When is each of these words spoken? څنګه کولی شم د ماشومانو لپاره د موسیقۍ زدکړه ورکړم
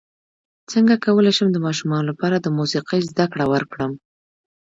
څنګه 0.71 0.95
کولی 1.05 1.31
شم 1.37 1.49
د 1.53 1.57
ماشومانو 1.65 2.07
لپاره 2.11 2.35
د 2.39 2.47
موسیقۍ 2.57 3.01
زدکړه 3.09 3.45
ورکړم 3.53 3.91